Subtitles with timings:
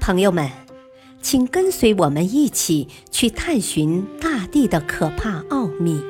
[0.00, 0.50] 朋友们，
[1.22, 6.00] 请跟随我们一起去探寻大地的可怕奥秘，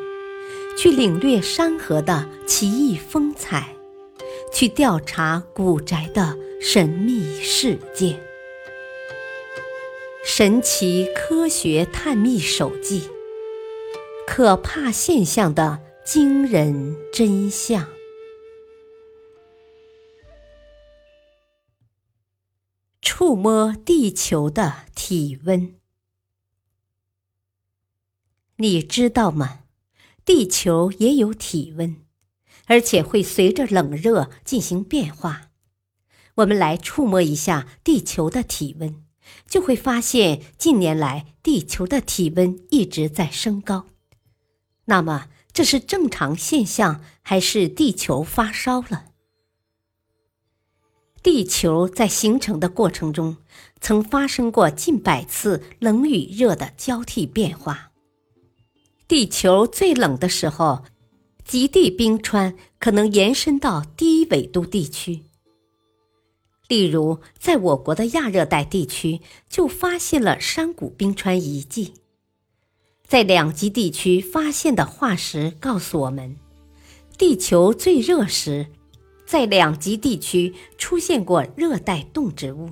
[0.78, 3.74] 去领略山河的奇异风采，
[4.54, 8.12] 去调查古宅的神秘世界。
[10.24, 13.00] 《神奇科学探秘手记》：
[14.26, 17.86] 可怕现象的惊人真相。
[23.12, 25.74] 触摸地球的体温，
[28.54, 29.64] 你知道吗？
[30.24, 31.96] 地球也有体温，
[32.66, 35.50] 而且会随着冷热进行变化。
[36.36, 39.04] 我们来触摸一下地球的体温，
[39.44, 43.86] 就会发现近年来地球的体温一直在升高。
[44.84, 49.09] 那么，这是正常现象，还是地球发烧了？
[51.22, 53.36] 地球在形成的过程中，
[53.80, 57.90] 曾发生过近百次冷与热的交替变化。
[59.06, 60.84] 地球最冷的时候，
[61.44, 65.24] 极地冰川可能延伸到低纬度地区。
[66.68, 71.94] 例如，在我国的亚热带地区，就发现了山谷冰川遗迹。
[73.06, 76.36] 在两极地区发现的化石告诉我们，
[77.18, 78.68] 地球最热时。
[79.30, 82.68] 在两极地区出现过热带动植物，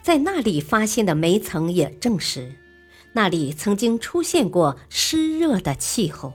[0.00, 2.54] 在那里发现的煤层也证实，
[3.12, 6.32] 那里曾经出现过湿热的气候。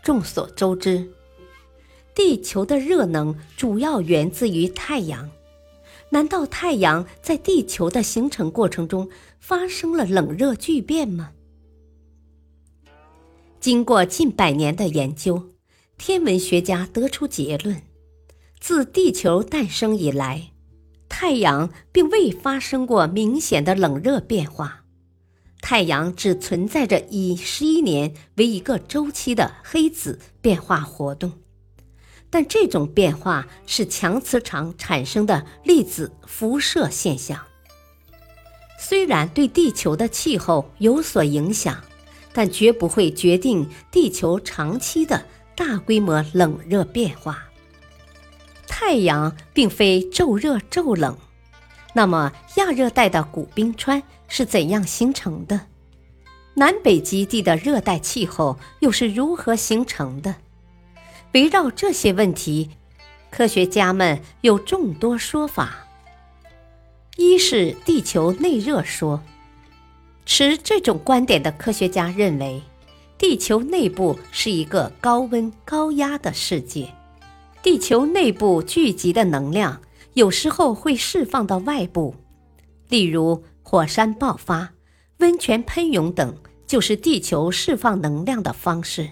[0.00, 1.10] 众所周知，
[2.14, 5.28] 地球的热能主要源自于太阳，
[6.10, 9.10] 难道太阳在地球的形成过程中
[9.40, 11.32] 发生了冷热巨变吗？
[13.58, 15.48] 经过近百年的研究，
[15.96, 17.82] 天文学家得出结论。
[18.60, 20.50] 自地球诞生以来，
[21.08, 24.84] 太阳并未发生过明显的冷热变化，
[25.60, 31.32] 太阳只存在着以十一年为一个周期的黑子变化活动。
[32.30, 37.40] 但这种变化是强磁场产生的粒子辐射现象。
[38.78, 41.82] 虽然对地球的气候有所影响，
[42.34, 45.24] 但绝不会决定地球长期的
[45.56, 47.47] 大规模冷热变化。
[48.88, 51.14] 太阳并非骤热骤冷，
[51.92, 55.60] 那么亚热带的古冰川是怎样形成的？
[56.54, 60.36] 南北极地的热带气候又是如何形成的？
[61.32, 62.70] 围绕这些问题，
[63.30, 65.86] 科学家们有众多说法。
[67.18, 69.22] 一是地球内热说，
[70.24, 72.62] 持这种观点的科学家认为，
[73.18, 76.94] 地球内部是一个高温高压的世界。
[77.68, 79.82] 地球内部聚集的能量
[80.14, 82.14] 有时候会释放到外部，
[82.88, 84.72] 例如火山爆发、
[85.18, 86.34] 温泉喷涌等，
[86.66, 89.10] 就是地球释放能量的方式。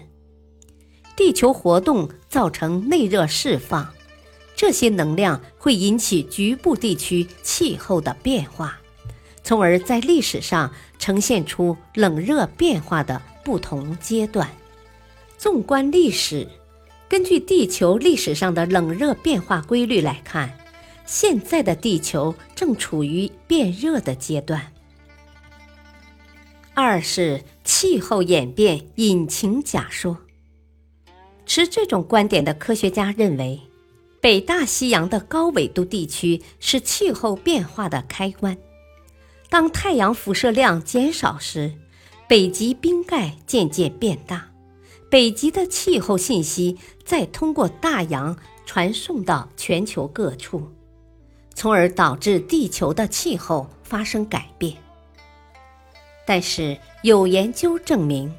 [1.15, 3.93] 地球活动造成内热释放，
[4.55, 8.79] 这些能量会引起局部地区气候的变化，
[9.43, 14.49] 从而在历史上呈现出冷热变化的不同阶段。
[15.37, 16.47] 纵观历史。
[17.09, 20.57] 根据地球历史上的冷热变化规律来看，
[21.05, 24.73] 现在的地球正处于变热的阶段。
[26.73, 30.17] 二是气候演变引擎假说，
[31.45, 33.59] 持这种观点的科学家认为，
[34.19, 38.57] 北大西洋的高纬度地区是气候变化的开关。
[39.49, 41.73] 当太阳辐射量减少时，
[42.27, 44.51] 北极冰盖渐渐变大。
[45.09, 50.69] 北极的气候信息再通过大洋传送到全球各处，
[51.55, 54.75] 从而导致地球的气候发生改变。
[56.25, 58.33] 但是有研究证明，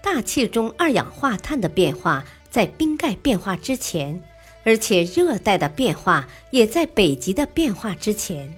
[0.00, 4.22] 大气中二氧化碳的变化在冰盖变化之前，
[4.62, 8.56] 而且热带的变化也在北极的变化之前。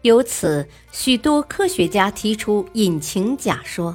[0.00, 3.94] 由此，许多科学家提出引擎假说。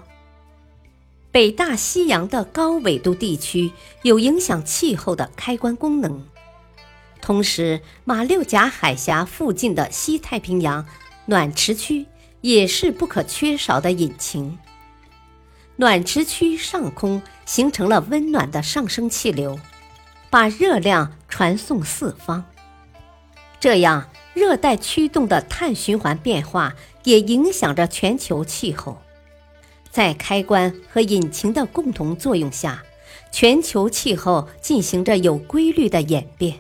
[1.32, 6.26] 北大西洋的高纬度地区有影响气候的开关功能，
[7.22, 10.86] 同时马六甲海峡附近的西太平洋
[11.28, 12.06] 暖池区
[12.42, 14.60] 也是不可缺少的引擎。
[15.78, 19.58] 暖池区上空形成了温暖的上升气流，
[20.30, 22.44] 把热量传送四方，
[23.58, 26.74] 这样热带驱动的碳循环变化
[27.06, 29.02] 也影响着全球气候。
[29.92, 32.82] 在开关和引擎的共同作用下，
[33.32, 36.58] 全球气候进行着有规律的演变。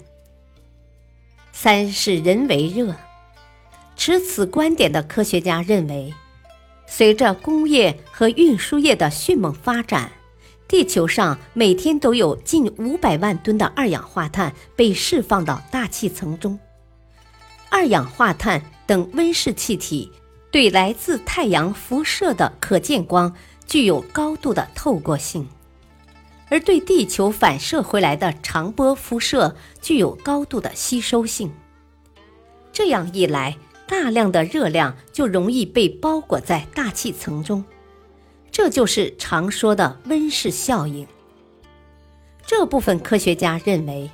[1.54, 2.95] 三是人为热，
[3.95, 6.13] 持此观点的科学家认为，
[6.86, 10.12] 随着工业和运输业的迅猛发展，
[10.68, 16.60] 地球上每天都有近五百万吨的二氧化碳被释放到大气层中。
[17.69, 20.12] 二氧化碳等温室气体
[20.51, 23.33] 对来自太阳辐射的可见光
[23.65, 25.48] 具有高度的透过性，
[26.50, 31.50] 而对地球反射回来的长波辐射具有高度的吸收性。
[32.74, 33.57] 这样一来，
[33.88, 37.63] 大量的热量就容易被包裹在大气层中，
[38.51, 41.07] 这就是常说的温室效应。
[42.45, 44.12] 这部分科学家认为，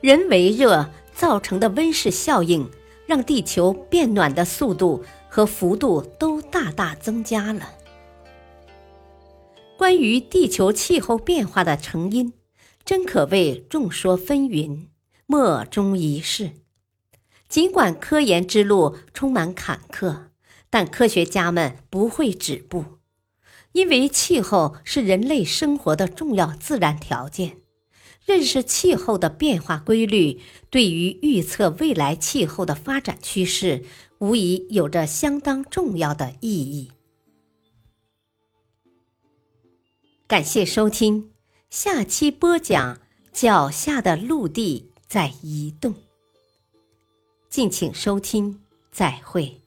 [0.00, 2.70] 人为热造成的温室效应，
[3.06, 5.04] 让地球变暖的速度
[5.38, 7.74] 和幅度都大大增加了。
[9.76, 12.32] 关于地球气候变化的成因，
[12.84, 14.88] 真可谓众说纷纭，
[15.26, 16.54] 莫衷一是。
[17.48, 20.22] 尽管科研之路充满坎坷，
[20.68, 22.98] 但科学家们不会止步，
[23.70, 27.58] 因为气候是人类生活的重要自然条件。
[28.26, 33.84] 认识气候的变化规律，对于预测未来气候的发展趋势，
[34.18, 36.90] 无疑有着相当重要的意义。
[40.26, 41.32] 感谢收听，
[41.70, 43.00] 下期播讲：
[43.32, 45.94] 脚下的陆地在移动。
[47.48, 48.60] 敬请收听，
[48.90, 49.62] 再会。